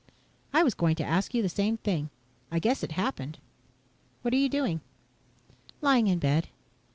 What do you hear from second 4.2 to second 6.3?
What are you doing?" "Lying in